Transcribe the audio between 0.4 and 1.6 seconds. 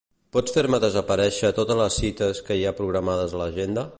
fer-me desaparèixer